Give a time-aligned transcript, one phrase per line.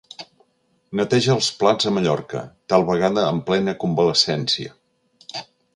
[0.99, 2.41] Neteja els plats a Mallorca,
[2.75, 4.77] tal vegada en plena convalescència.